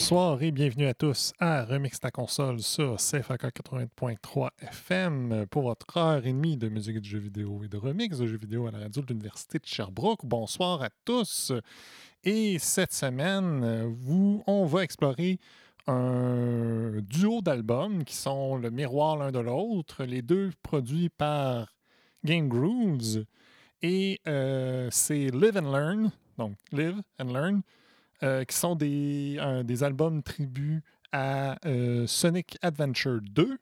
Bonsoir 0.00 0.42
et 0.42 0.50
bienvenue 0.50 0.86
à 0.86 0.94
tous 0.94 1.34
à 1.40 1.62
Remix 1.62 2.00
ta 2.00 2.10
console 2.10 2.62
sur 2.62 2.96
CFAK 2.96 3.42
80.3 3.42 4.48
FM 4.58 5.44
pour 5.50 5.64
votre 5.64 5.94
heure 5.98 6.24
et 6.24 6.32
demie 6.32 6.56
de 6.56 6.70
musique 6.70 7.00
de 7.00 7.04
jeux 7.04 7.18
vidéo 7.18 7.62
et 7.64 7.68
de 7.68 7.76
remix 7.76 8.16
de 8.16 8.26
jeux 8.26 8.38
vidéo 8.38 8.66
à 8.66 8.70
la 8.70 8.78
radio 8.78 9.02
de 9.02 9.08
l'Université 9.08 9.58
de 9.58 9.66
Sherbrooke. 9.66 10.24
Bonsoir 10.24 10.82
à 10.82 10.88
tous. 11.04 11.52
Et 12.24 12.58
cette 12.58 12.94
semaine, 12.94 13.92
vous, 13.92 14.42
on 14.46 14.64
va 14.64 14.84
explorer 14.84 15.38
un 15.86 16.92
duo 17.02 17.42
d'albums 17.42 18.02
qui 18.04 18.16
sont 18.16 18.56
le 18.56 18.70
miroir 18.70 19.18
l'un 19.18 19.30
de 19.30 19.38
l'autre, 19.38 20.04
les 20.04 20.22
deux 20.22 20.50
produits 20.62 21.10
par 21.10 21.74
Game 22.24 22.48
Grooves. 22.48 23.26
Et 23.82 24.18
euh, 24.26 24.88
c'est 24.90 25.28
Live 25.28 25.58
and 25.58 25.70
Learn, 25.70 26.10
donc 26.38 26.56
Live 26.72 27.02
and 27.18 27.32
Learn, 27.32 27.62
euh, 28.22 28.44
qui 28.44 28.56
sont 28.56 28.74
des, 28.74 29.38
des 29.64 29.82
albums 29.82 30.22
tribus 30.22 30.82
à 31.12 31.56
euh, 31.66 32.06
Sonic 32.06 32.58
Adventure 32.62 33.20
2. 33.22 33.58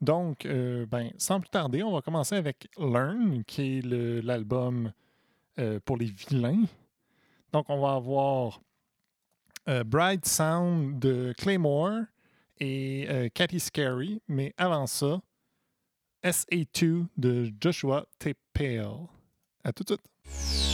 Donc, 0.00 0.46
euh, 0.46 0.86
ben, 0.86 1.10
sans 1.18 1.40
plus 1.40 1.50
tarder, 1.50 1.82
on 1.82 1.92
va 1.92 2.00
commencer 2.00 2.34
avec 2.34 2.68
Learn, 2.78 3.44
qui 3.44 3.78
est 3.78 3.82
l'album 4.22 4.92
pour 5.84 5.96
les 5.96 6.06
vilains. 6.06 6.64
Donc, 7.52 7.66
on 7.68 7.80
va 7.80 7.94
avoir 7.94 8.60
Bright 9.86 10.26
Sound 10.26 10.98
de 10.98 11.32
Claymore 11.38 12.00
et 12.58 13.30
Cathy 13.34 13.60
Scary, 13.60 14.20
mais 14.26 14.52
avant 14.56 14.88
ça, 14.88 15.20
SA2 16.24 17.06
de 17.16 17.52
Joshua 17.60 18.04
T. 18.18 18.34
Pale. 18.52 19.06
À 19.62 19.72
tout 19.72 19.84
de 19.84 19.90
suite. 19.90 20.73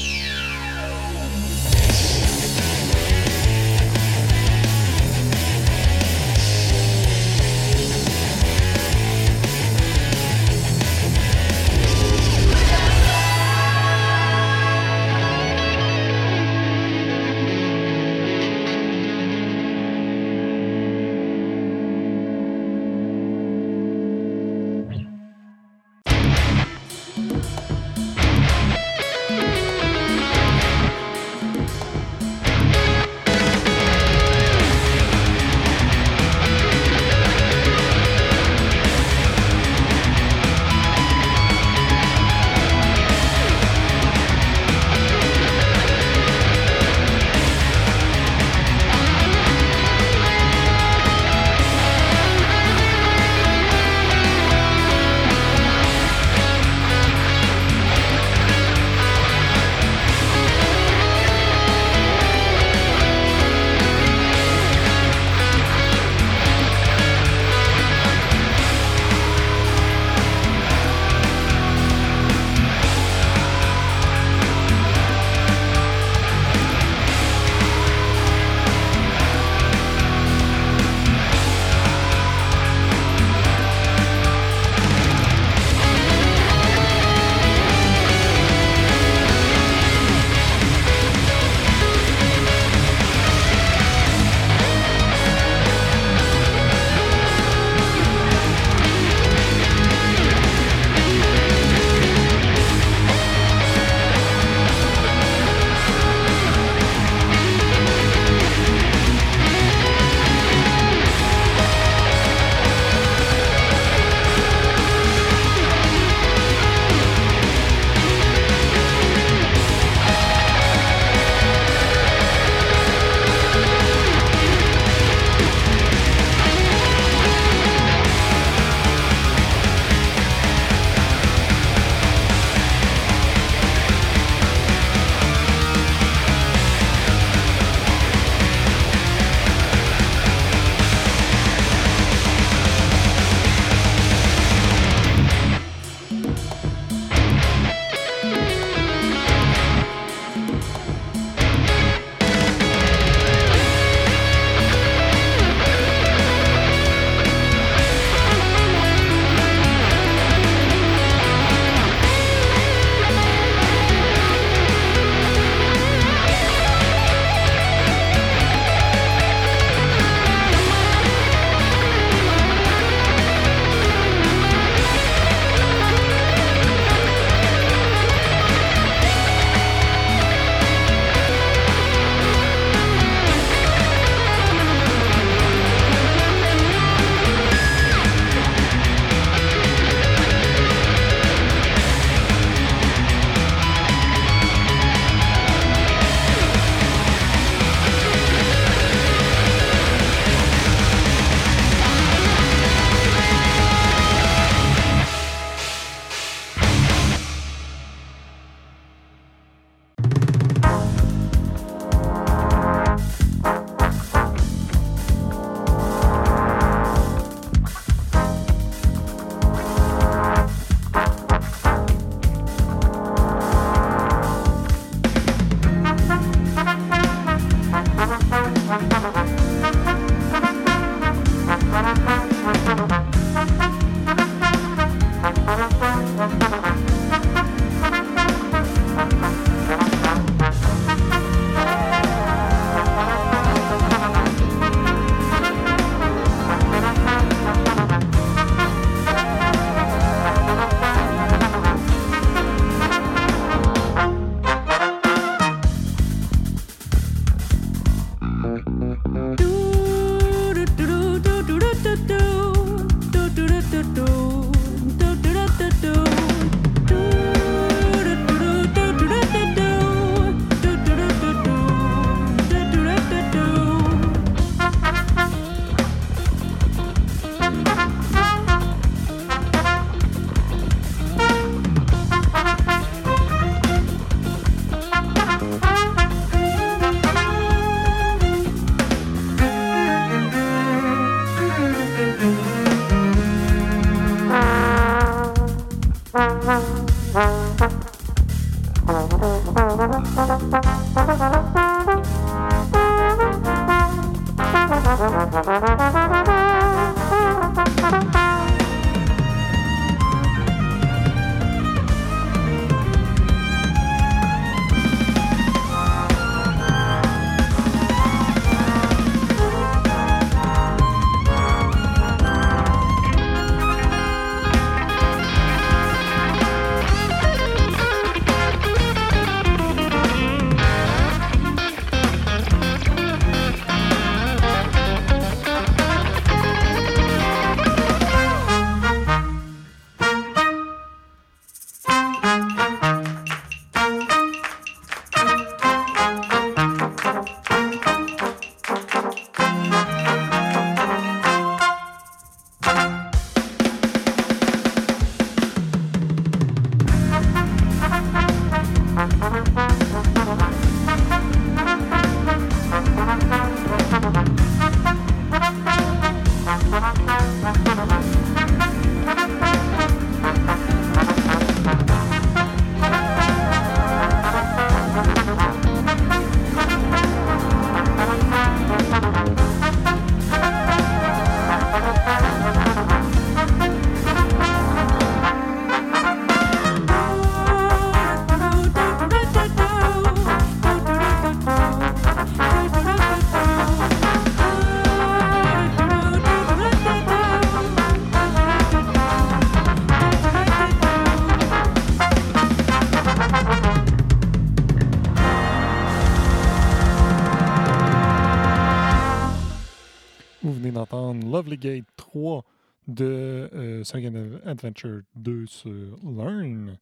Euh, 413.80 413.84
Second 413.84 414.40
Adventure 414.44 415.02
2 415.16 415.46
sur 415.46 415.96
Learn 416.04 416.76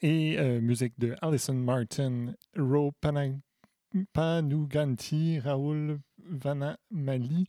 et 0.00 0.38
euh, 0.38 0.60
musique 0.60 0.98
de 0.98 1.14
Alison 1.22 1.54
Martin, 1.54 2.34
Ro 2.56 2.92
Panuganti, 4.12 5.38
Raoul 5.38 6.00
Vanamali, 6.18 7.46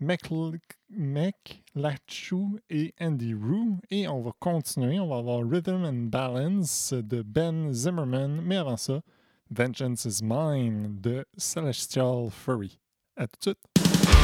Mek 0.00 1.64
Lachu 1.74 2.58
et 2.70 2.94
Andy 3.00 3.34
Rue. 3.34 3.76
Et 3.90 4.08
on 4.08 4.20
va 4.20 4.32
continuer, 4.40 4.98
on 4.98 5.08
va 5.08 5.18
avoir 5.18 5.48
Rhythm 5.48 5.84
and 5.84 6.08
Balance 6.10 6.92
de 6.92 7.22
Ben 7.22 7.72
Zimmerman, 7.72 8.40
mais 8.42 8.56
avant 8.56 8.76
ça, 8.76 9.00
Vengeance 9.50 10.04
is 10.06 10.24
Mine 10.24 11.00
de 11.00 11.24
Celestial 11.36 12.30
Fury. 12.30 12.78
À 13.16 13.26
tout 13.26 13.38
de 13.38 13.42
suite. 13.42 14.15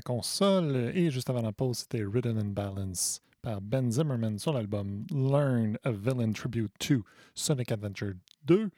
Console 0.00 0.92
et 0.94 1.10
juste 1.10 1.30
avant 1.30 1.42
la 1.42 1.52
pause, 1.52 1.78
c'était 1.78 2.04
Written 2.04 2.38
in 2.38 2.50
Balance 2.50 3.20
par 3.42 3.60
Ben 3.60 3.90
Zimmerman 3.90 4.38
sur 4.38 4.52
l'album 4.52 5.04
Learn 5.10 5.76
a 5.84 5.92
Villain 5.92 6.32
Tribute 6.32 6.72
to 6.78 7.04
Sonic 7.34 7.70
Adventure 7.70 8.14
2 8.46 8.70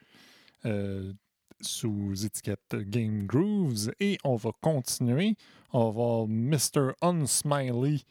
euh, 0.64 1.12
sous 1.60 2.24
étiquette 2.24 2.74
Game 2.74 3.26
Grooves. 3.26 3.92
Et 4.00 4.18
on 4.24 4.34
va 4.34 4.50
continuer. 4.60 5.36
On 5.72 5.90
va 5.90 6.26
Mr. 6.28 6.92
Unsmiley 7.00 8.02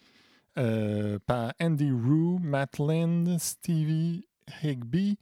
euh, 0.57 1.19
par 1.25 1.53
Andy 1.59 1.91
Rue, 1.91 2.39
Matt 2.39 2.79
Lind, 2.79 3.37
Stevie 3.39 4.25
Higby, 4.63 5.17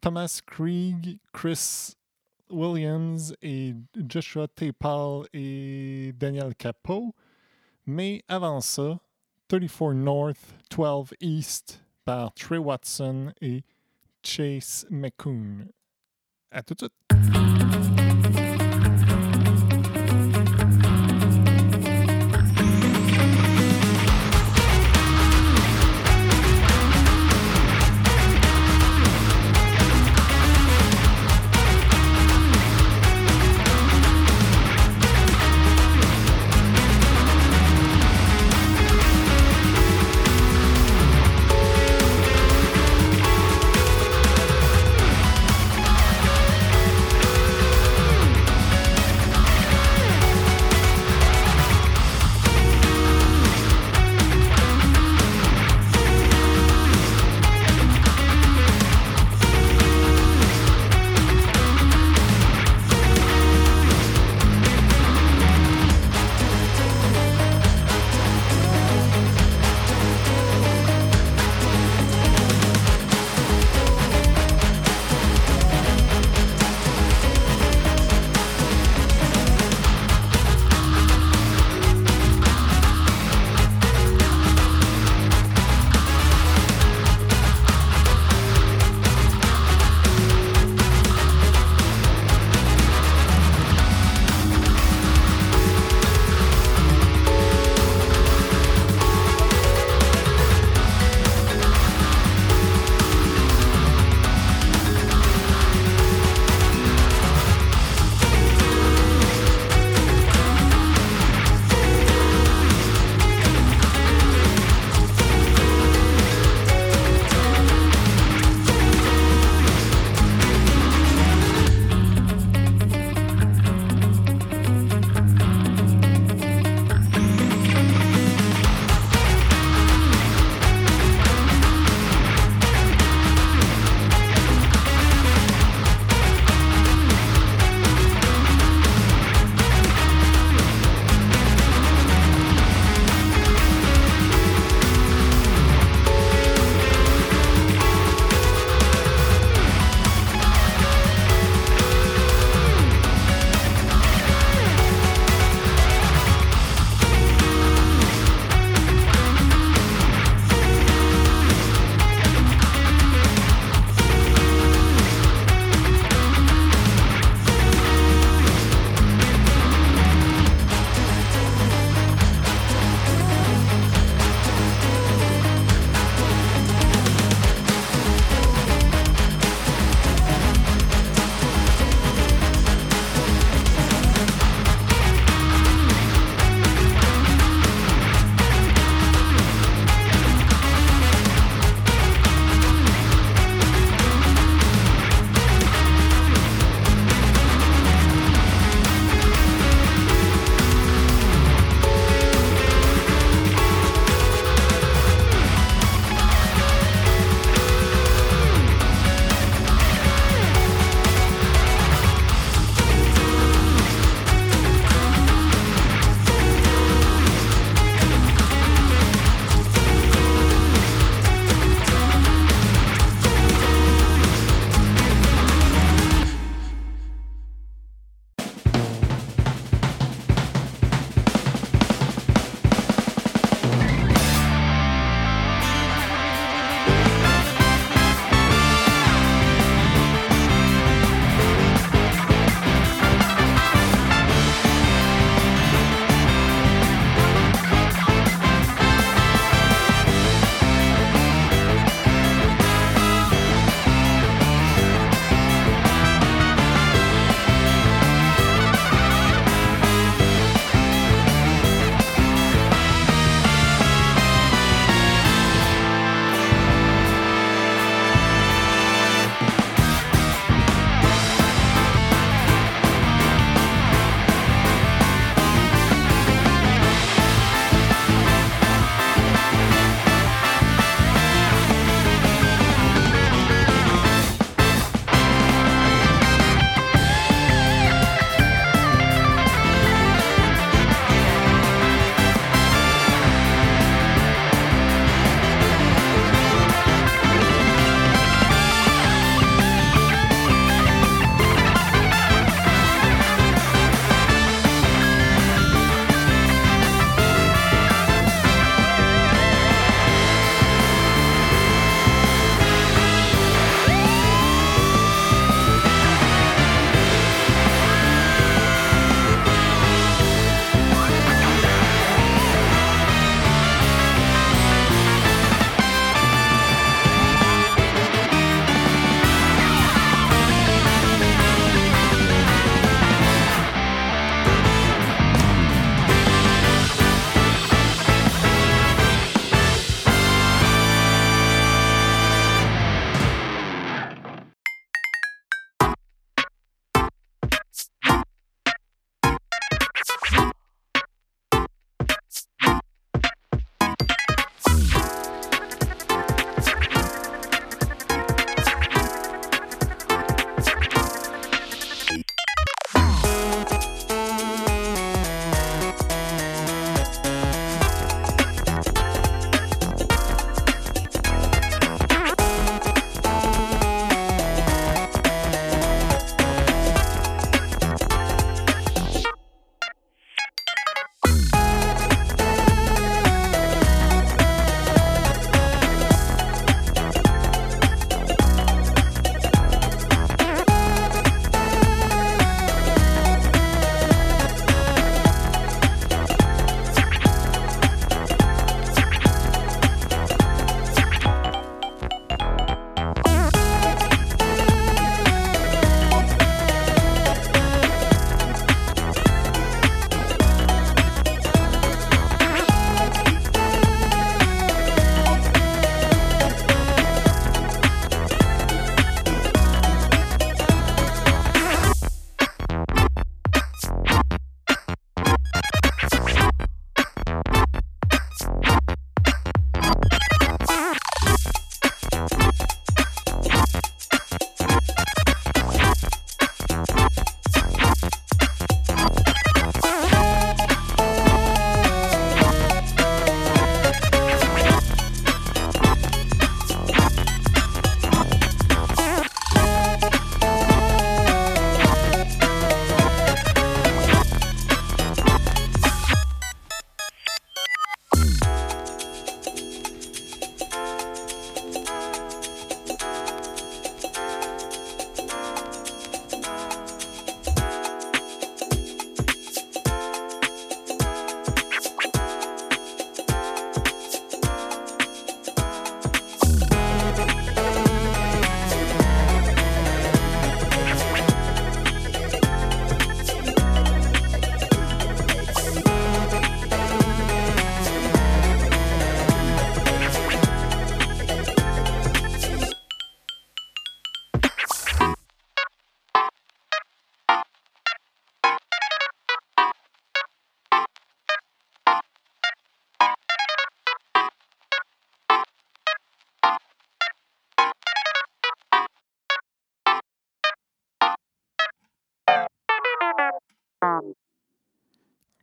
Thomas 0.00 0.40
Krieg, 0.44 1.18
Chris 1.32 1.94
Williams 2.50 3.34
et 3.40 3.74
Joshua 4.08 4.48
Tapal 4.48 5.26
et 5.32 6.12
Daniel 6.16 6.54
Capot. 6.54 7.14
Mais 7.86 8.22
avant 8.28 8.60
ça, 8.60 8.98
34 9.48 9.92
North, 9.92 10.38
12 10.70 11.14
East 11.20 11.84
par 12.04 12.32
Trey 12.34 12.58
Watson 12.58 13.32
et 13.40 13.62
Chase 14.22 14.86
McCoon. 14.90 15.66
À 16.50 16.62
tout 16.62 16.74
de 16.74 16.80
suite. 16.80 17.41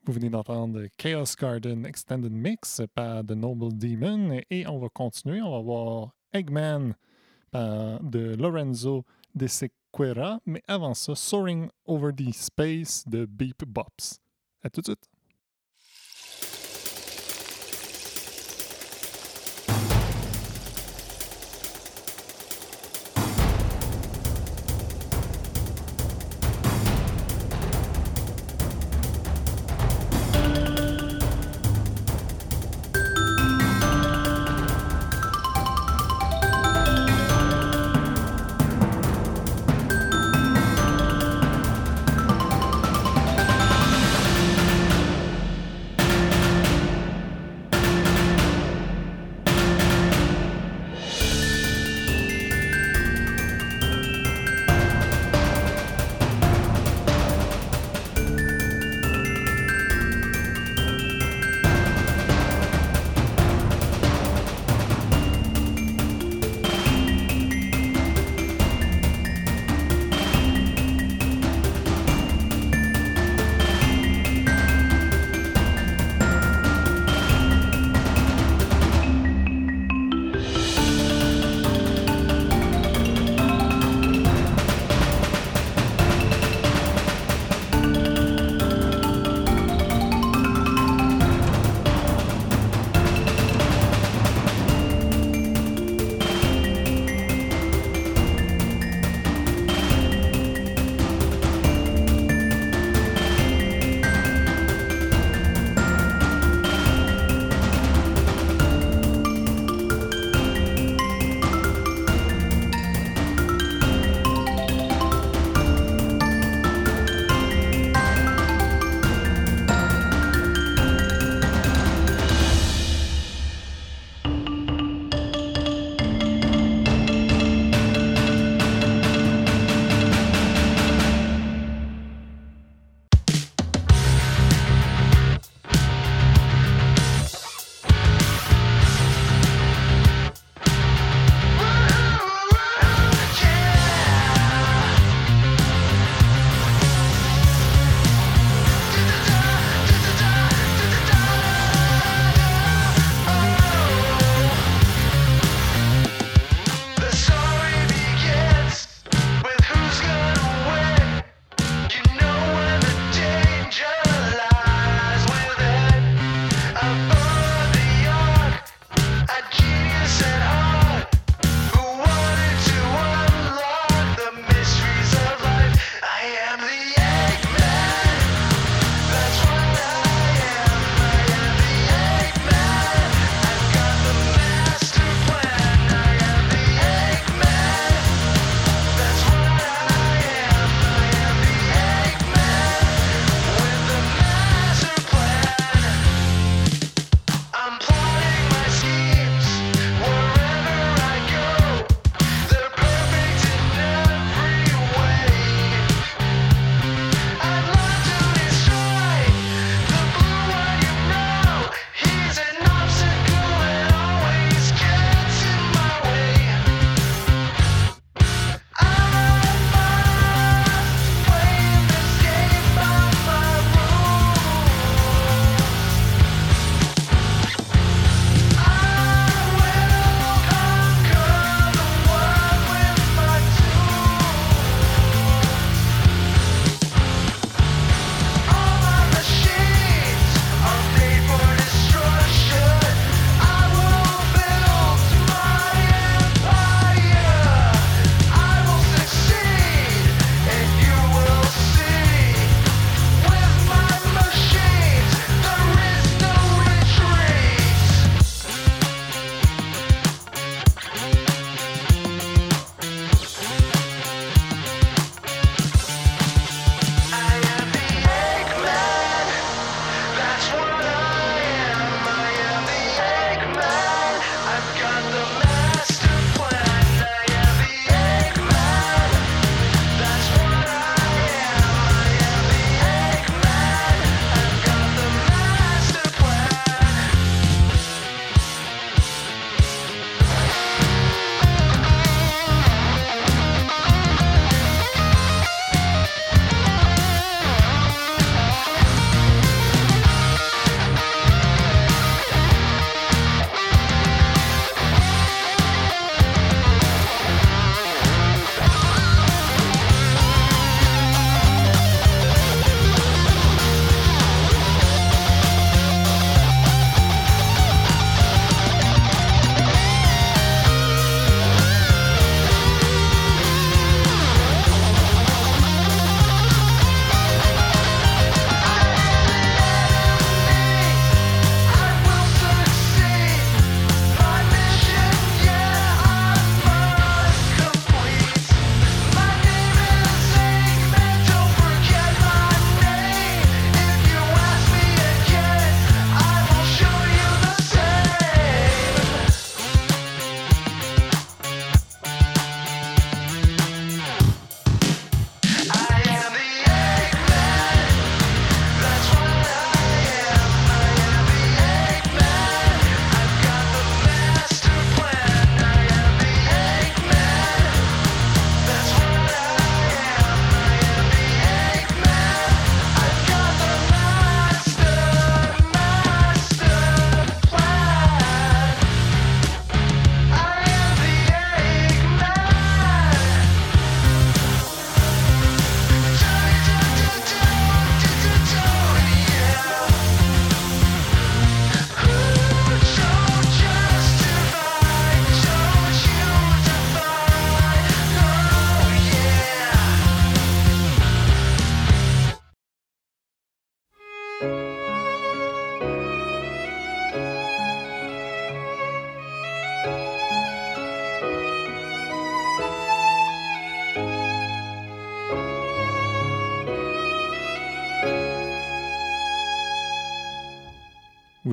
Vous 0.10 0.16
venez 0.16 0.32
d'entendre 0.32 0.88
Chaos 0.98 1.36
Garden 1.40 1.86
Extended 1.86 2.32
Mix 2.32 2.82
par 2.96 3.24
The 3.24 3.34
Noble 3.34 3.78
Demon 3.78 4.42
et 4.50 4.66
on 4.66 4.80
va 4.80 4.90
continuer. 4.90 5.40
On 5.40 5.52
va 5.52 5.60
voir 5.60 6.16
Eggman 6.34 6.96
de 7.54 8.36
Lorenzo 8.36 9.06
De 9.36 9.46
Sequeira, 9.46 10.40
mais 10.48 10.64
avant 10.68 10.96
ça, 10.96 11.14
Soaring 11.14 11.70
Over 11.86 12.12
the 12.12 12.34
Space 12.34 13.08
de 13.08 13.28
Beep 13.28 13.64
Bops. 13.66 14.20
À 14.64 14.72
tout 14.72 14.82
de 14.82 14.88
suite. 14.88 15.09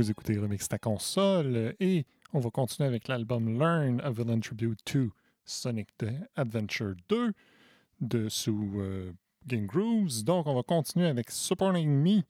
Vous 0.06 0.12
écoutez 0.12 0.38
Remix 0.38 0.68
ta 0.68 0.78
console 0.78 1.74
et 1.80 2.06
on 2.32 2.38
va 2.38 2.48
continuer 2.50 2.86
avec 2.86 3.08
l'album 3.08 3.58
Learn 3.58 4.00
a 4.02 4.12
Villain 4.12 4.38
Tribute 4.38 4.78
to 4.84 5.10
Sonic 5.44 5.88
the 5.98 6.12
Adventure 6.36 6.94
2 7.08 7.32
de 8.02 8.28
sous 8.28 8.74
euh, 8.76 9.12
Game 9.48 9.66
Grooves. 9.66 10.22
Donc 10.22 10.46
on 10.46 10.54
va 10.54 10.62
continuer 10.62 11.08
avec 11.08 11.32
Supporting 11.32 11.88
Me 11.88 12.22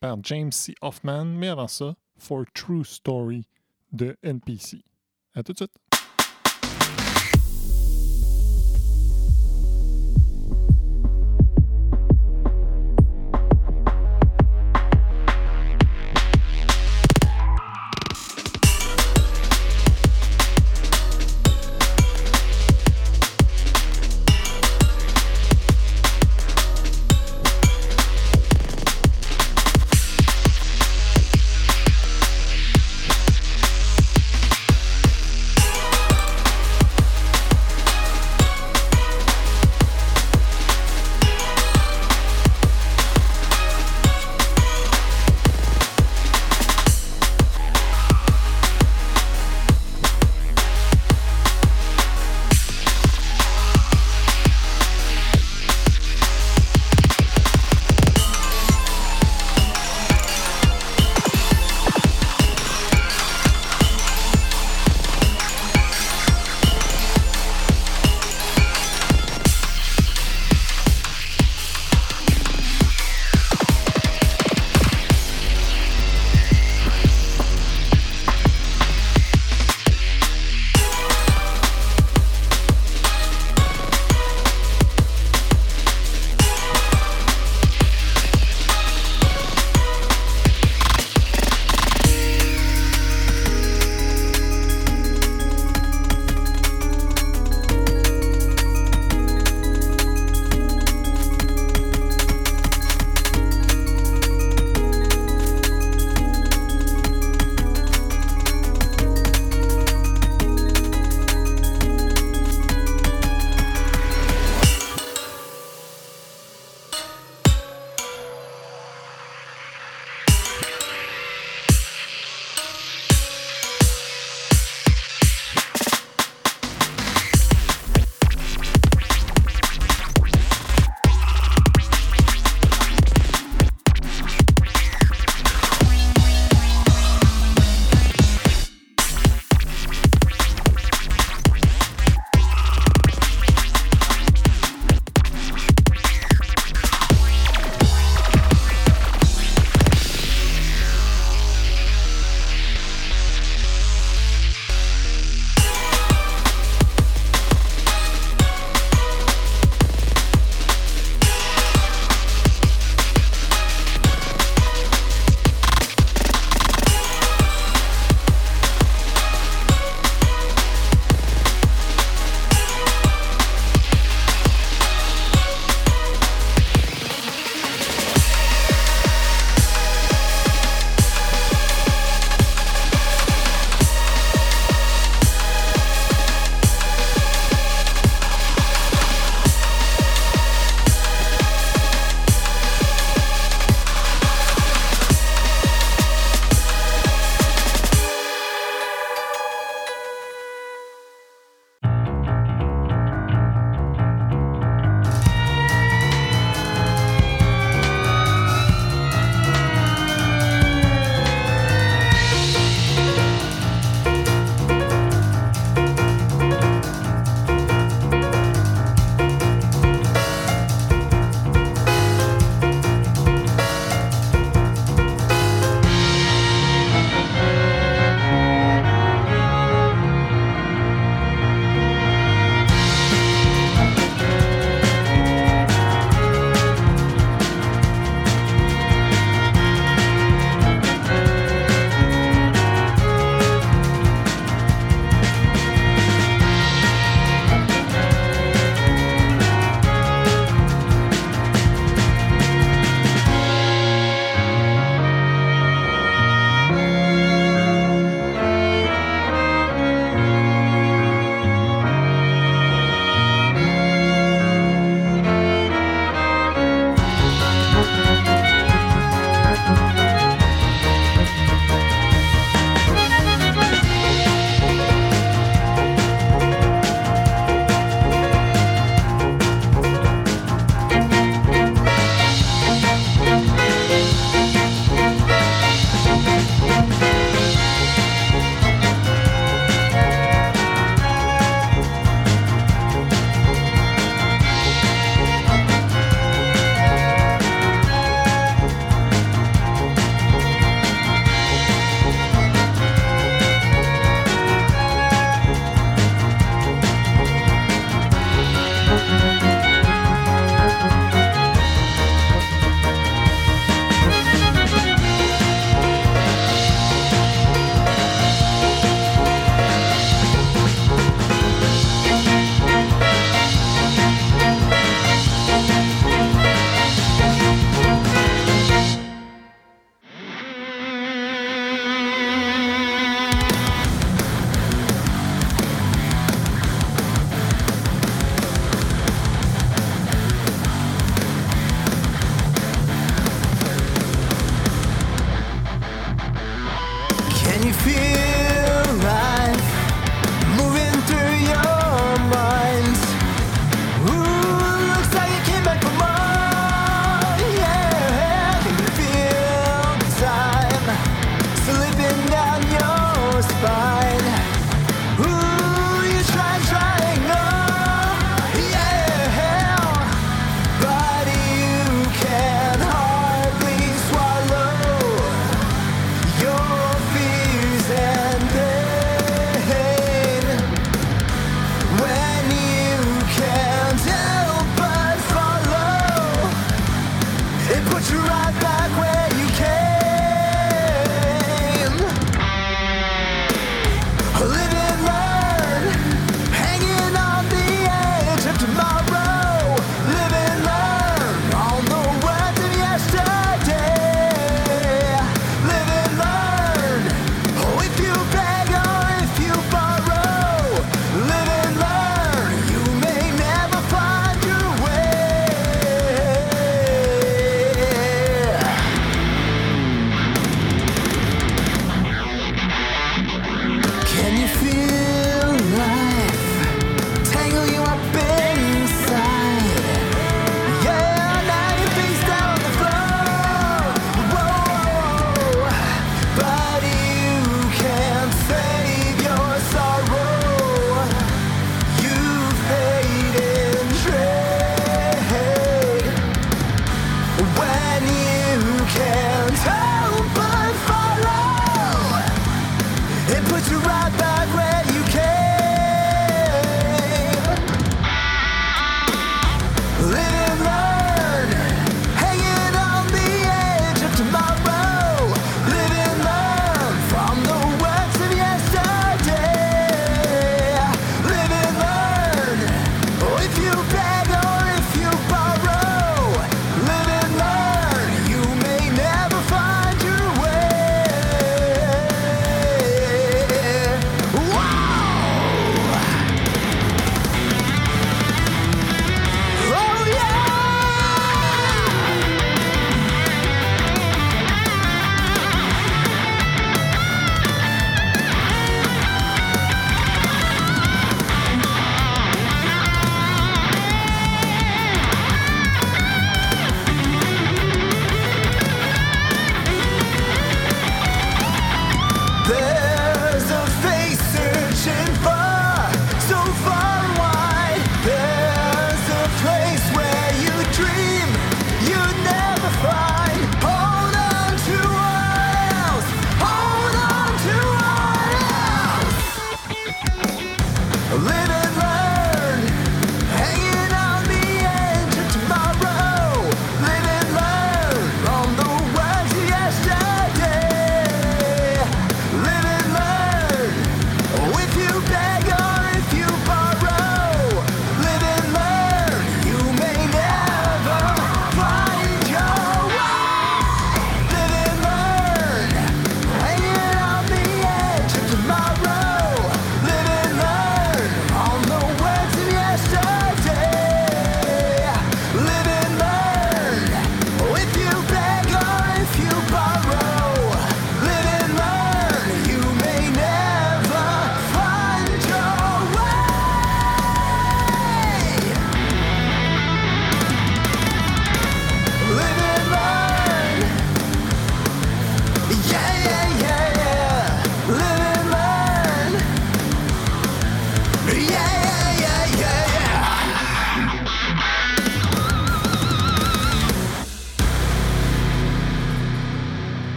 par 0.00 0.16
James 0.24 0.50
C. 0.50 0.74
Hoffman, 0.82 1.26
mais 1.26 1.46
avant 1.46 1.68
ça, 1.68 1.94
For 2.18 2.44
True 2.52 2.84
Story 2.84 3.44
de 3.92 4.16
NPC. 4.24 4.82
À 5.36 5.44
tout 5.44 5.52
de 5.52 5.58
suite. 5.58 5.89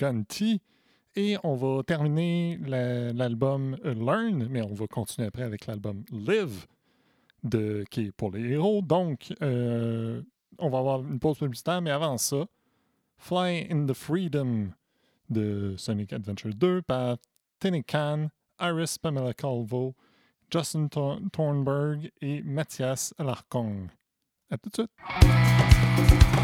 Gunty. 0.00 0.60
Et 1.16 1.36
on 1.42 1.54
va 1.54 1.82
terminer 1.82 2.58
l'album 2.64 3.76
euh, 3.84 3.94
Learn, 3.94 4.46
mais 4.48 4.62
on 4.62 4.72
va 4.72 4.86
continuer 4.86 5.26
après 5.28 5.42
avec 5.42 5.66
l'album 5.66 6.04
Live, 6.12 6.66
de, 7.42 7.84
qui 7.90 8.06
est 8.06 8.12
pour 8.12 8.30
les 8.30 8.52
héros. 8.52 8.80
Donc, 8.80 9.32
euh, 9.42 10.22
on 10.58 10.70
va 10.70 10.78
avoir 10.78 11.00
une 11.00 11.18
pause 11.18 11.38
publicitaire, 11.38 11.82
mais 11.82 11.90
avant 11.90 12.16
ça, 12.16 12.46
Fly 13.18 13.66
in 13.70 13.86
the 13.86 13.92
Freedom 13.92 14.68
de 15.28 15.74
Sonic 15.76 16.12
Adventure 16.12 16.54
2 16.54 16.82
par 16.82 17.16
Tenecan, 17.58 18.28
Iris 18.60 18.96
Pamela 18.98 19.34
Calvo, 19.34 19.94
Justin 20.50 20.88
Thornburg 20.88 22.10
et 22.20 22.42
Mathias 22.42 23.14
Alarcon. 23.18 23.88
À 24.50 24.58
tout 24.58 24.68
de 24.70 24.74
suite! 24.74 26.39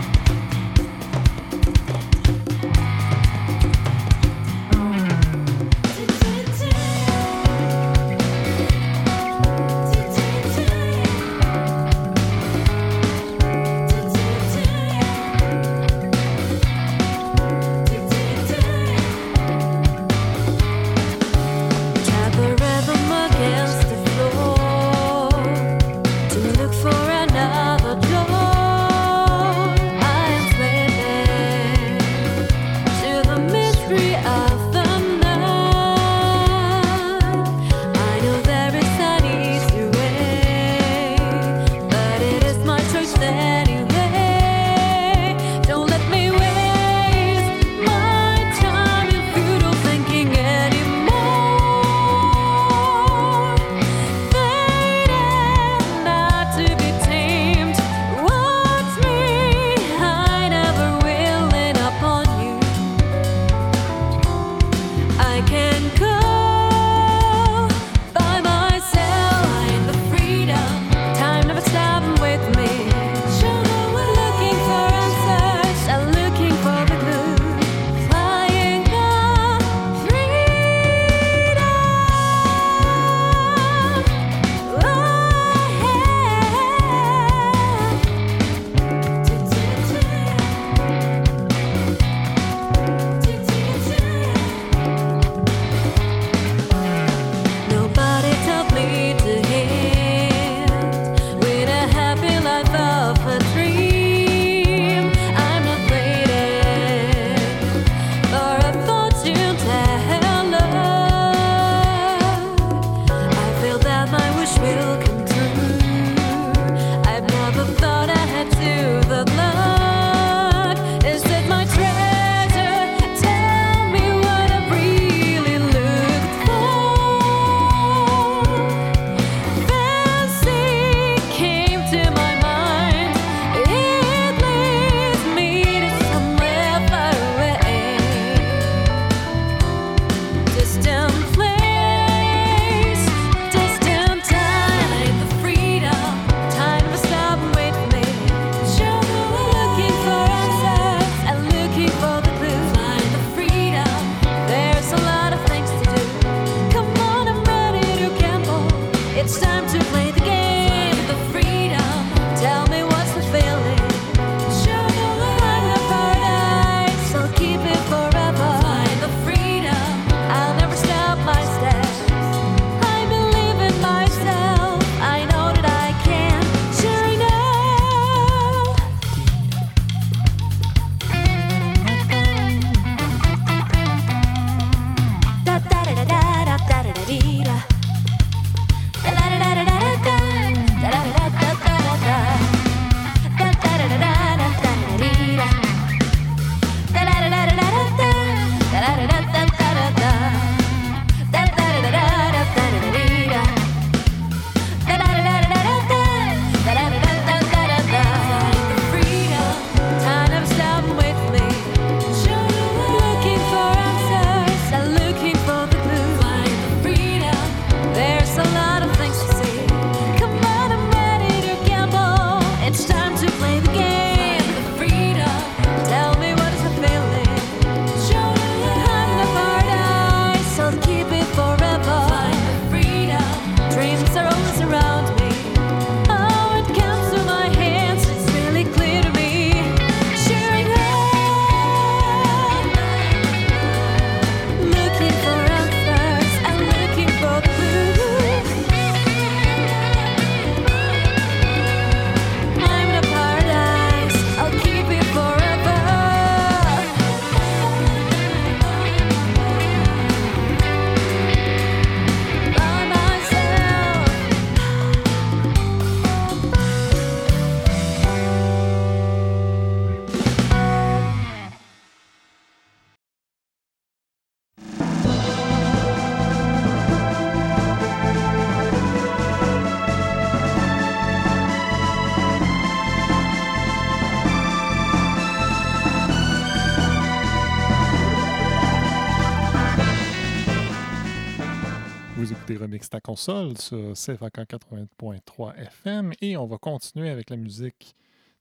console 293.07 293.57
sur 293.57 293.92
CFAK 293.92 294.34
80.3 294.34 295.54
FM 295.54 296.12
et 296.20 296.36
on 296.36 296.46
va 296.46 296.59
continuer 296.59 297.09
avec 297.09 297.30
la 297.30 297.36
musique 297.36 297.94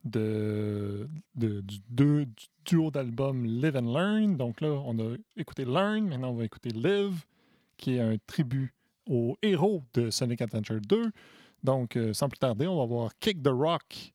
de, 0.04 1.08
du, 1.36 2.28
duo 2.66 2.90
d'album 2.90 3.46
Live 3.46 3.78
and 3.78 3.94
Learn. 3.94 4.38
Donc 4.38 4.62
là, 4.62 4.70
on 4.70 4.98
a 4.98 5.18
écouté 5.38 5.66
Learn, 5.66 6.08
maintenant 6.08 6.32
on 6.32 6.34
va 6.36 6.46
écouter 6.46 6.70
Live, 6.70 7.26
qui 7.78 7.98
est 7.98 8.00
un 8.00 8.16
tribut 8.26 8.74
au 9.08 9.38
héros 9.44 9.84
de 9.94 10.10
Sonic 10.10 10.42
Adventure 10.42 10.82
2. 10.82 11.12
Donc, 11.64 11.96
euh, 11.96 12.14
sans 12.14 12.28
plus 12.28 12.40
tarder, 12.40 12.66
on 12.66 12.80
va 12.80 12.86
voir 12.86 13.12
Kick 13.20 13.44
the 13.44 13.50
Rock 13.50 14.14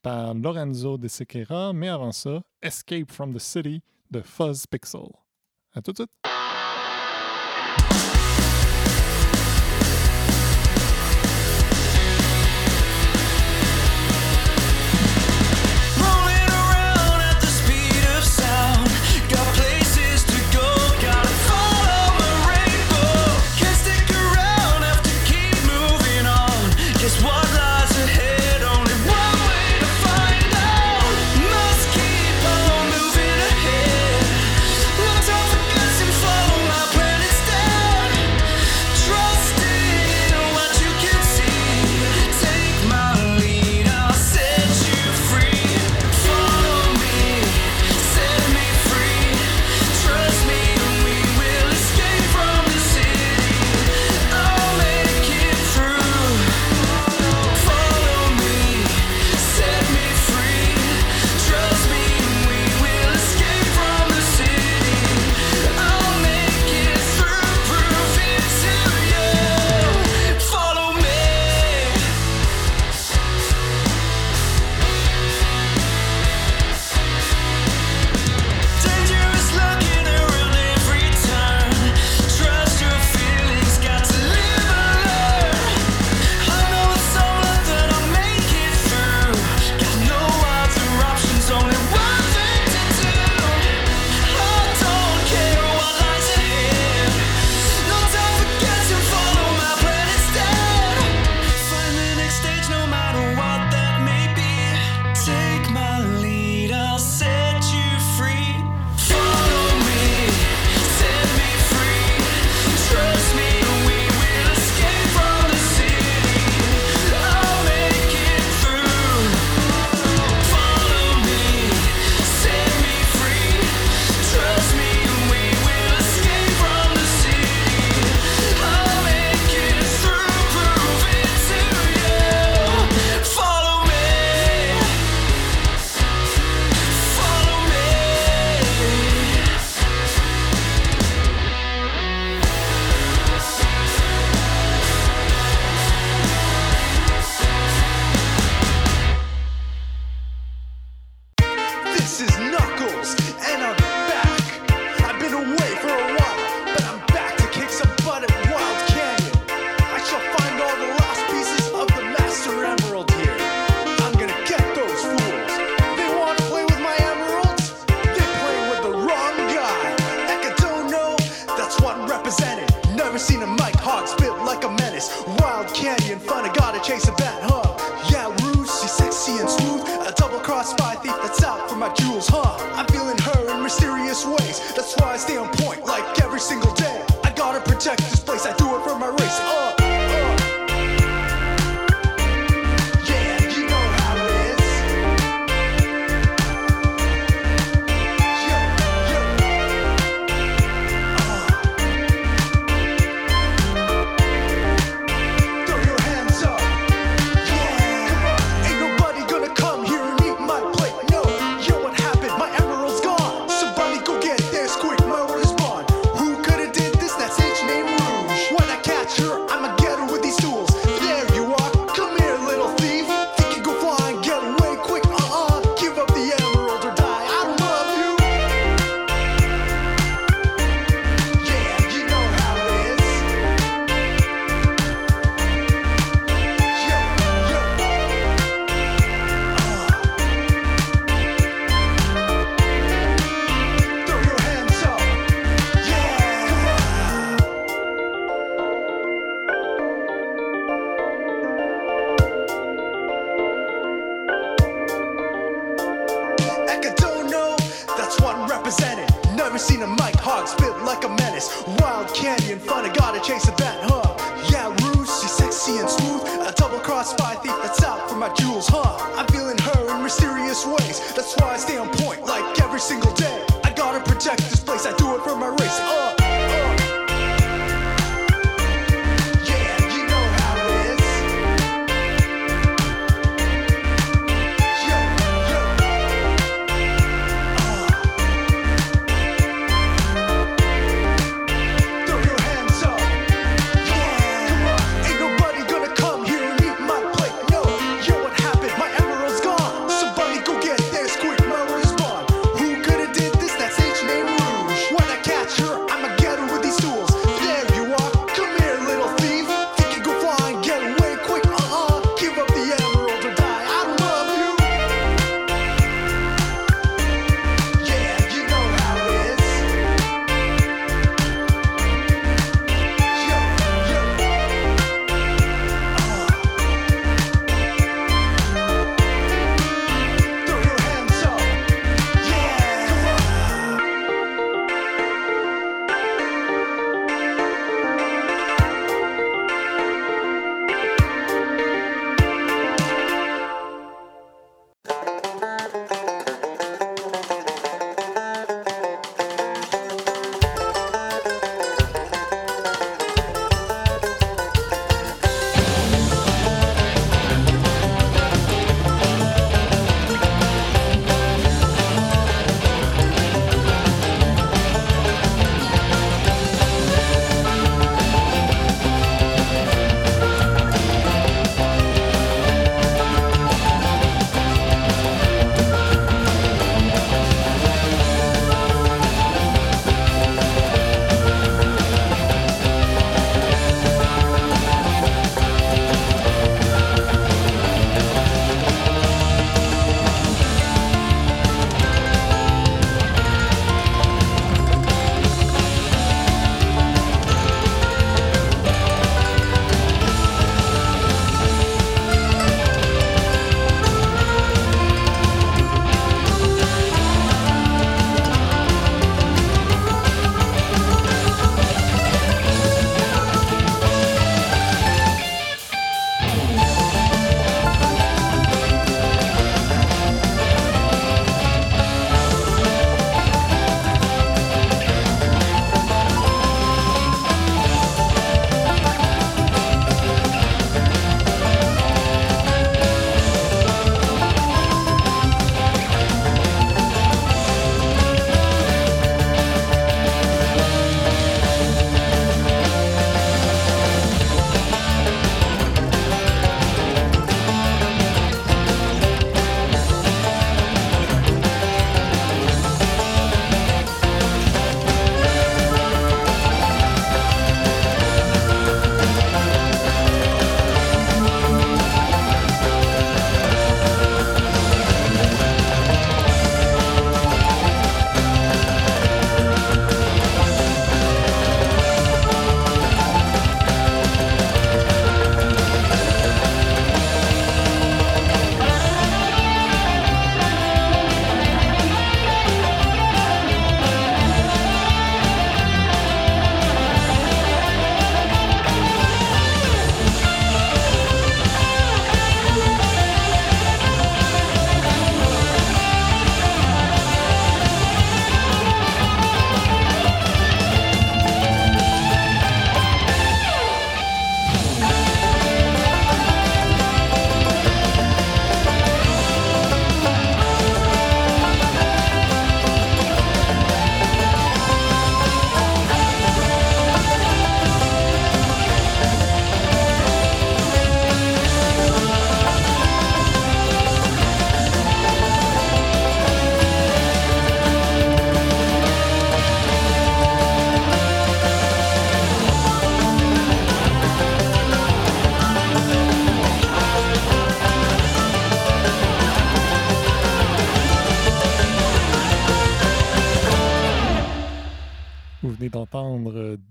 par 0.00 0.32
Lorenzo 0.32 0.96
de 0.96 1.08
Sequeira, 1.08 1.74
mais 1.74 1.88
avant 1.88 2.12
ça, 2.12 2.40
Escape 2.62 3.12
from 3.12 3.34
the 3.34 3.38
City 3.38 3.82
de 4.10 4.22
Fuzz 4.22 4.64
Pixel. 4.66 5.08
À 5.74 5.82
tout 5.82 5.92
de 5.92 5.98
suite! 5.98 6.39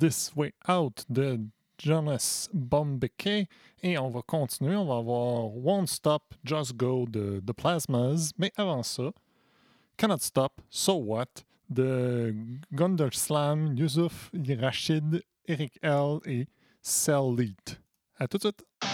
This 0.10 0.32
Way 0.36 0.54
Out 0.68 1.06
de 1.08 1.40
Jonas 1.78 2.50
Bombeke. 2.52 3.48
Et 3.84 3.96
on 4.00 4.10
va 4.10 4.24
continuer. 4.24 4.76
On 4.76 4.86
va 4.86 4.98
avoir 4.98 5.56
Won't 5.56 5.86
Stop, 5.86 6.34
Just 6.44 6.76
Go 6.76 7.06
de 7.08 7.44
The 7.46 7.54
Plasmas. 7.54 8.32
Mais 8.40 8.52
avant 8.58 8.82
ça, 8.82 9.12
Cannot 9.98 10.18
Stop, 10.18 10.62
So 10.72 10.96
What 10.96 11.44
de 11.70 12.34
Gunderslam, 12.74 13.78
Yusuf, 13.78 14.32
Rachid, 14.60 15.22
Eric 15.46 15.78
L. 15.84 16.18
et 16.26 16.48
Cell 16.82 17.36
Lead. 17.38 17.78
À 18.18 18.28
tout 18.28 18.38
de 18.40 18.42
suite. 18.42 18.89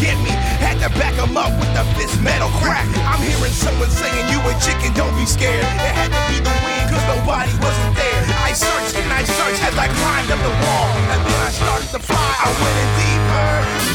Get 0.00 0.16
me. 0.24 0.32
Had 0.64 0.80
to 0.80 0.88
back 0.96 1.14
him 1.14 1.36
up 1.36 1.52
with 1.60 1.68
the 1.76 1.84
fist 1.94 2.16
metal 2.24 2.48
crack. 2.64 2.88
I'm 3.04 3.20
hearing 3.20 3.52
someone 3.52 3.92
saying, 3.92 4.24
You 4.32 4.40
a 4.48 4.52
chicken, 4.64 4.96
don't 4.96 5.12
be 5.14 5.28
scared. 5.28 5.60
It 5.60 5.92
had 5.92 6.08
to 6.08 6.22
be 6.32 6.40
the 6.40 6.54
wind, 6.64 6.84
cause 6.88 7.04
nobody 7.04 7.52
wasn't 7.60 7.94
there. 7.94 8.20
I 8.40 8.56
searched 8.56 8.96
and 8.96 9.12
I 9.12 9.22
searched 9.22 9.62
as 9.62 9.76
I 9.76 9.86
climbed 9.92 10.32
up 10.32 10.40
the 10.40 10.54
wall. 10.64 10.88
And 11.12 11.20
then 11.20 11.40
I 11.44 11.52
started 11.52 11.90
to 11.92 12.00
fly. 12.00 12.16
I 12.16 12.48
went 12.48 12.76
in 12.80 12.90
deeper. 12.96 13.48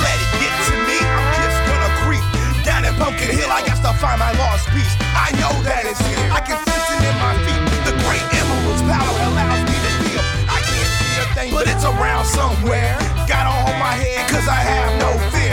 Let 0.06 0.18
it 0.22 0.32
get 0.40 0.54
to 0.70 0.74
me. 0.86 0.98
I'm 1.02 1.28
just 1.42 1.60
gonna 1.66 1.92
creep. 2.06 2.26
Down 2.62 2.86
in 2.86 2.94
Pumpkin 3.02 3.34
Hill, 3.34 3.50
I 3.50 3.66
got 3.66 3.82
to 3.82 3.92
find 3.98 4.22
my 4.22 4.32
lost 4.38 4.70
piece. 4.70 4.94
I 5.18 5.34
know 5.42 5.54
that 5.66 5.90
it's 5.90 6.02
here. 6.06 6.30
I 6.30 6.42
can 6.46 6.62
sense 6.62 6.88
it 6.96 7.02
in 7.02 7.18
my 7.18 7.34
feet. 7.46 7.62
The 7.90 7.94
great 8.06 8.26
emerald's 8.42 8.86
power 8.86 9.18
allows 9.26 9.62
me 9.66 9.74
to 9.74 9.92
feel. 10.06 10.24
I 10.50 10.62
can't 10.62 10.92
see 11.02 11.14
a 11.18 11.26
thing, 11.34 11.50
but 11.54 11.66
it's 11.66 11.86
around 11.86 12.26
somewhere. 12.26 12.94
Gotta 13.30 13.54
hold 13.54 13.78
my 13.82 13.98
head, 13.98 14.30
cause 14.30 14.48
I 14.50 14.62
have 14.66 14.92
no 15.02 15.12
fear. 15.34 15.45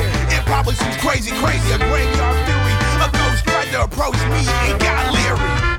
Probably 0.53 0.75
seems 0.75 0.99
crazy, 0.99 1.31
crazy, 1.37 1.73
a 1.73 1.79
graveyard 1.79 2.37
theory. 2.45 2.75
A 3.01 3.11
ghost 3.11 3.43
tried 3.47 3.71
to 3.73 3.85
approach 3.85 4.21
me 4.29 4.45
and 4.69 4.79
got 4.79 5.11
leery. 5.11 5.72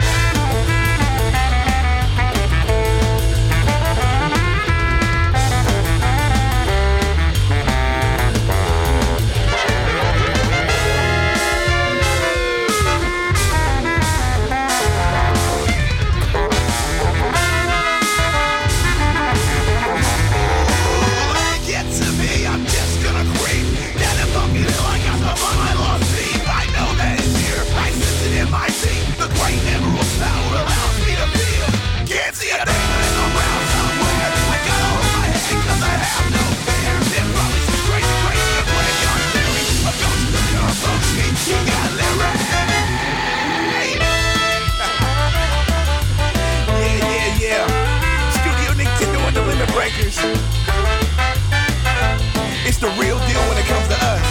The 52.83 52.89
real 52.99 53.17
deal 53.19 53.43
when 53.47 53.57
it 53.57 53.65
comes 53.65 53.87
to 53.87 53.95
us. 53.95 54.27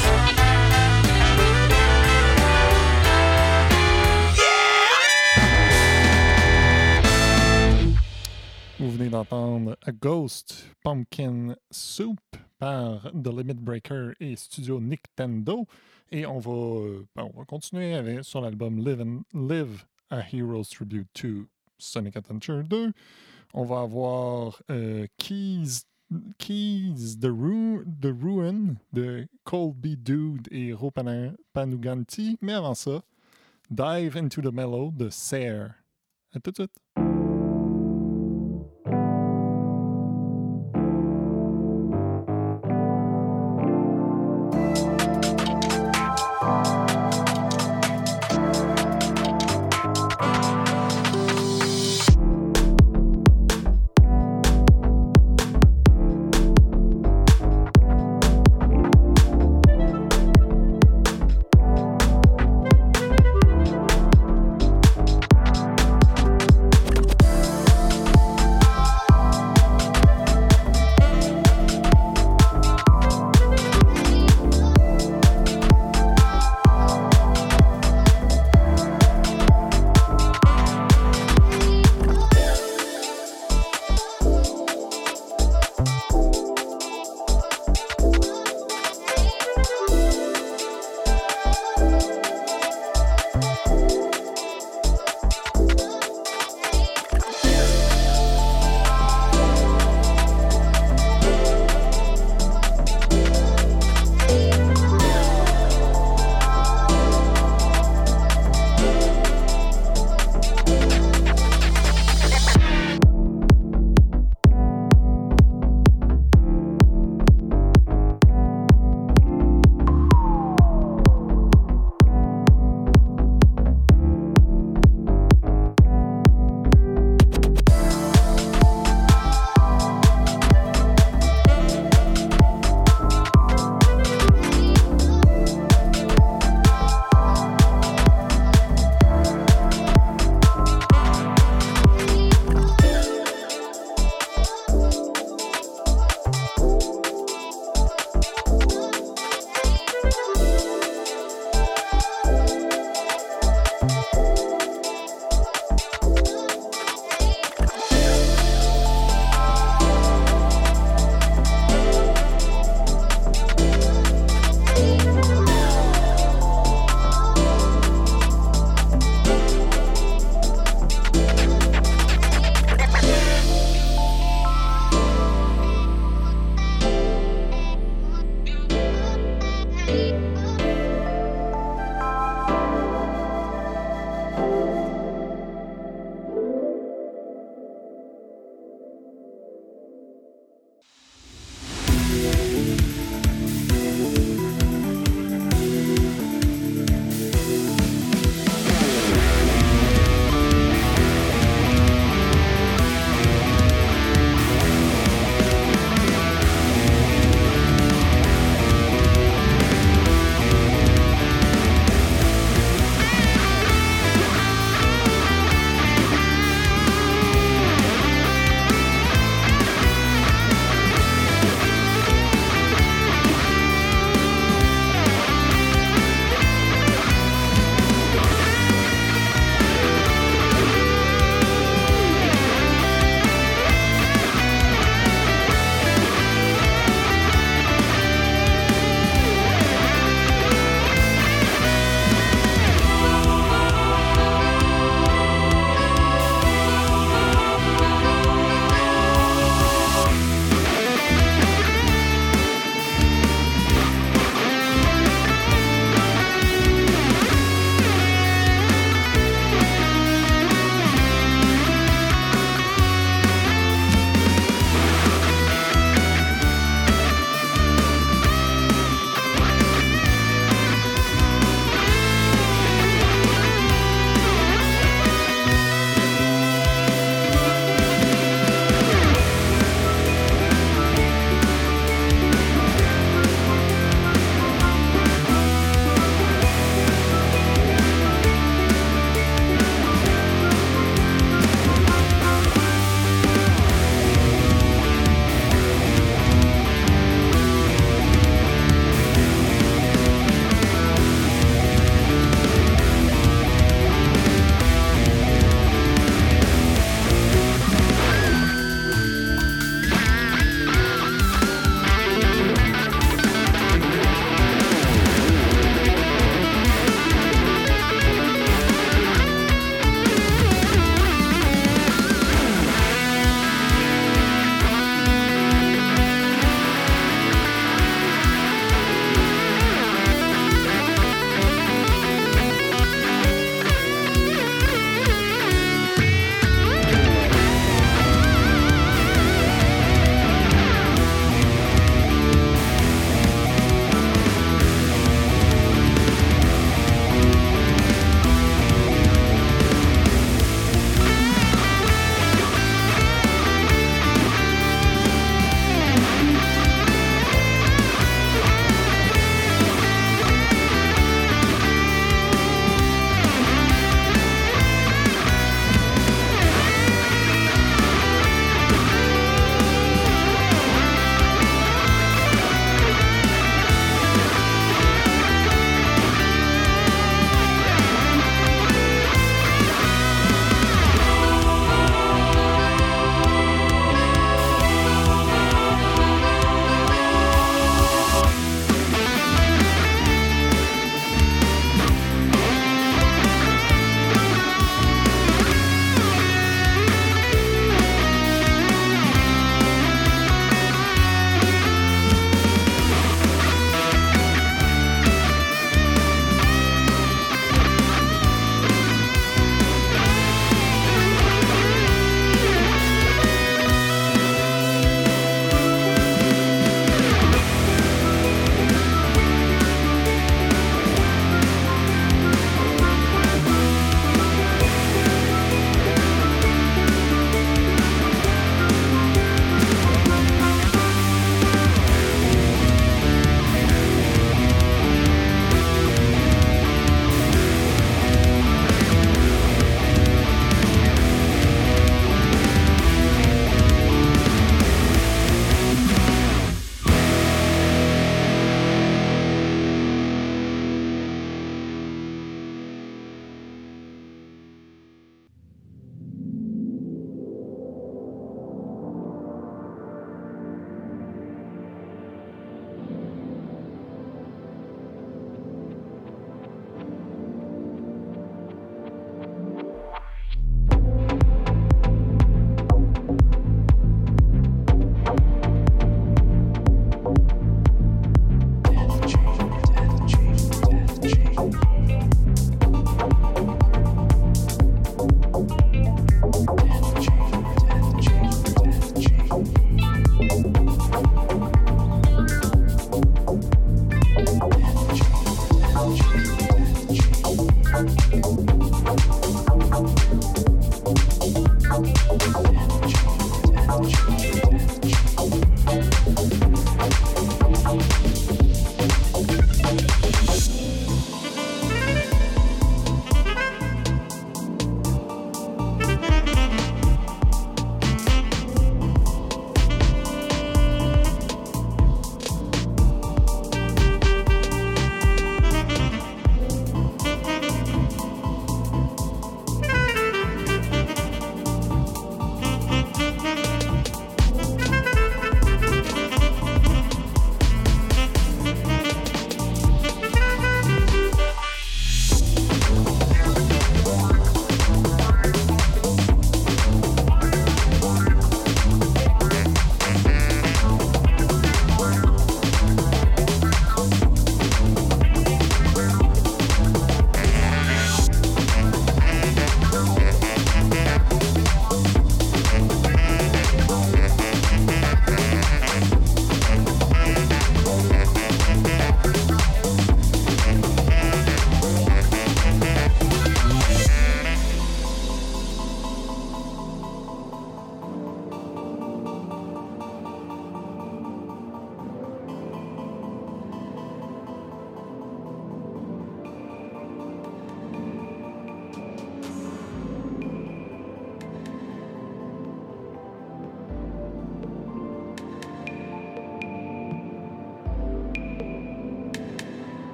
Vous 8.79 8.91
venez 8.91 9.09
d'entendre 9.09 9.79
A 9.87 9.93
Ghost 9.93 10.67
Pumpkin 10.85 11.57
Soup 11.71 12.21
par 12.59 13.11
The 13.15 13.29
Limit 13.29 13.55
Breaker 13.55 14.13
et 14.21 14.37
Studio 14.37 14.81
Nintendo. 14.81 15.67
Et 16.11 16.27
on 16.27 16.39
va, 16.39 16.53
euh, 16.53 17.07
ben, 17.17 17.31
on 17.33 17.39
va 17.39 17.47
continuer 17.47 18.23
sur 18.23 18.43
l'album 18.43 18.85
Live 19.33 19.85
a 20.11 20.21
Hero's 20.31 20.69
Tribute 20.69 21.09
to 21.15 21.47
Sonic 21.79 22.17
Adventure 22.19 22.63
2. 22.65 22.93
On 23.55 23.65
va 23.65 23.81
avoir 23.81 24.63
euh, 24.71 25.07
Keys, 25.17 25.85
Keys 26.39 27.19
the, 27.19 27.27
Ru- 27.31 27.85
the 28.01 28.13
Ruin 28.13 28.77
de 28.93 29.27
Colby 29.45 29.97
Dude 29.97 30.49
et 30.51 30.73
Ropana 30.73 31.33
Panuganti. 31.53 32.39
Mais 32.41 32.53
avant 32.55 32.75
ça, 32.75 33.03
Dive 33.71 34.17
into 34.17 34.43
the 34.43 34.53
Mellow 34.53 34.91
de 34.91 35.09
Serre. 35.09 35.75
À 36.35 36.41
tout 36.41 36.51
de 36.51 36.57
suite. 36.57 36.73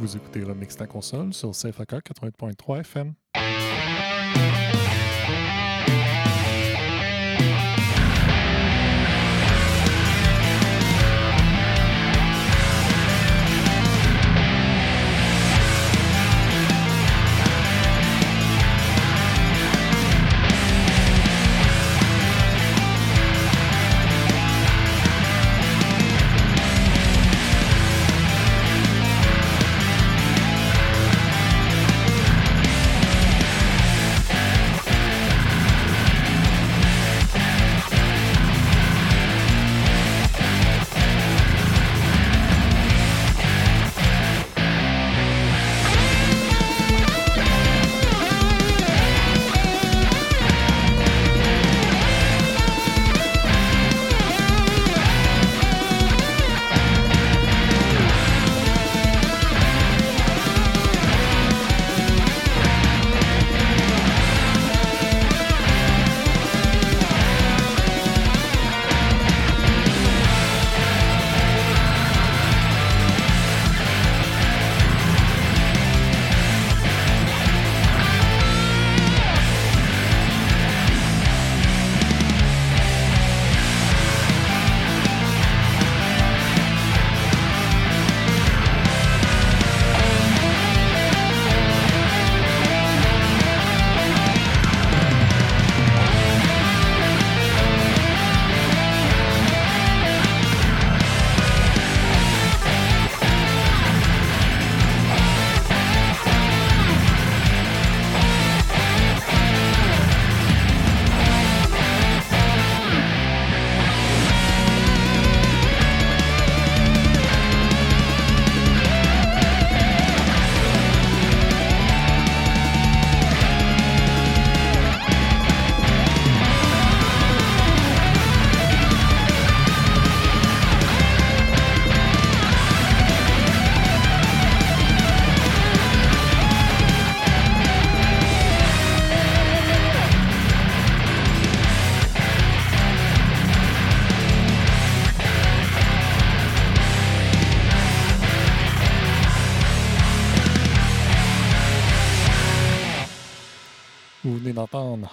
Vous 0.00 0.16
écoutez 0.16 0.42
Remix 0.42 0.74
ta 0.74 0.86
console 0.86 1.34
sur 1.34 1.50
CFAK 1.50 1.90
80.3 1.90 2.80
FM. 2.80 3.12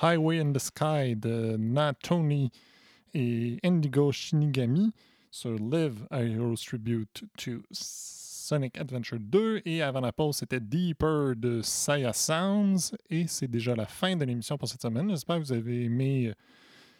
Highway 0.02 0.40
in 0.40 0.54
the 0.54 0.60
Sky 0.60 1.16
de 1.16 1.58
Natoni 1.58 2.52
et 3.16 3.60
Indigo 3.64 4.12
Shinigami 4.12 4.94
sur 5.32 5.56
Live 5.58 6.06
a 6.12 6.22
Hero's 6.24 6.62
Tribute 6.62 7.24
to 7.38 7.64
Sonic 7.72 8.78
Adventure 8.80 9.20
2. 9.20 9.64
Et 9.66 9.82
avant 9.82 10.02
la 10.02 10.12
pause, 10.12 10.38
c'était 10.38 10.60
Deeper 10.60 11.36
de 11.36 11.62
Saya 11.64 12.14
Sounds. 12.14 12.96
Et 13.10 13.26
c'est 13.28 13.48
déjà 13.48 13.76
la 13.76 13.88
fin 13.88 14.16
de 14.16 14.24
l'émission 14.24 14.58
pour 14.58 14.68
cette 14.68 14.84
semaine. 14.84 15.10
J'espère 15.10 15.38
que 15.38 15.46
vous 15.46 15.54
avez 15.54 15.86
aimé 15.86 16.32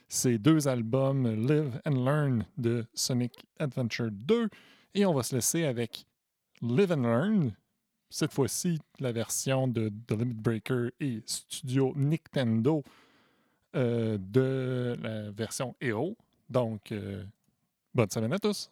ces 0.08 0.40
deux 0.40 0.68
albums, 0.68 1.28
Live 1.28 1.80
and 1.86 2.04
Learn 2.04 2.46
de 2.58 2.84
Sonic 2.96 3.34
Adventure 3.60 4.10
2. 4.12 4.50
Et 4.96 5.06
on 5.06 5.14
va 5.14 5.22
se 5.22 5.36
laisser 5.36 5.66
avec 5.66 6.06
Live 6.62 6.92
and 6.92 7.04
Learn, 7.04 7.52
cette 8.10 8.34
fois-ci 8.34 8.80
la 9.00 9.12
version 9.12 9.68
de 9.68 9.92
The 10.08 10.12
Limit 10.12 10.34
Breaker 10.34 10.90
et 11.00 11.22
Studio 11.26 11.94
Nintendo 11.96 12.84
euh, 13.76 14.18
de 14.20 14.98
la 15.02 15.32
version 15.32 15.76
Hero. 15.82 16.16
Donc, 16.50 16.92
euh, 16.92 17.24
bonne 17.94 18.10
semaine 18.10 18.34
à 18.34 18.40
tous. 18.40 18.72